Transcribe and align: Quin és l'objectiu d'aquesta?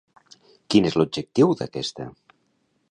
Quin 0.75 0.87
és 0.91 0.97
l'objectiu 1.01 1.55
d'aquesta? 1.61 2.11